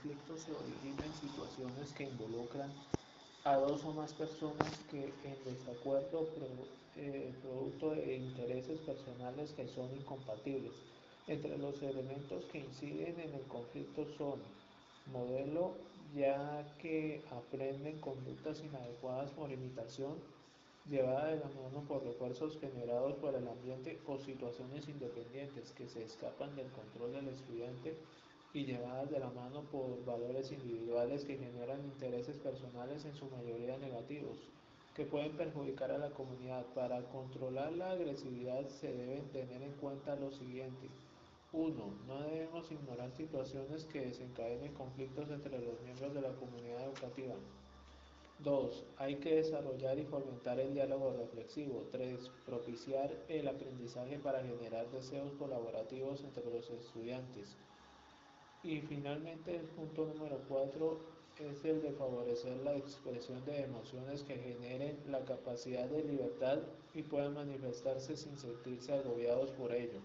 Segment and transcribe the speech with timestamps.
[0.00, 2.72] conflicto se origina en situaciones que involucran
[3.44, 6.26] a dos o más personas que en desacuerdo
[6.96, 10.72] eh, producto de intereses personales que son incompatibles.
[11.26, 14.40] Entre los elementos que inciden en el conflicto son
[15.12, 15.74] modelo,
[16.14, 20.14] ya que aprenden conductas inadecuadas por imitación,
[20.88, 26.02] llevada de la mano por refuerzos generados por el ambiente o situaciones independientes que se
[26.04, 27.98] escapan del control del estudiante
[28.52, 33.78] y llevadas de la mano por valores individuales que generan intereses personales en su mayoría
[33.78, 34.38] negativos,
[34.94, 36.66] que pueden perjudicar a la comunidad.
[36.74, 40.88] Para controlar la agresividad se deben tener en cuenta lo siguiente.
[41.52, 41.94] 1.
[42.06, 47.34] No debemos ignorar situaciones que desencadenen conflictos entre los miembros de la comunidad educativa.
[48.40, 48.84] 2.
[48.96, 51.86] Hay que desarrollar y fomentar el diálogo reflexivo.
[51.92, 52.30] 3.
[52.46, 57.56] Propiciar el aprendizaje para generar deseos colaborativos entre los estudiantes.
[58.62, 60.98] Y finalmente el punto número 4
[61.38, 66.58] es el de favorecer la expresión de emociones que generen la capacidad de libertad
[66.94, 70.00] y puedan manifestarse sin sentirse agobiados por ello.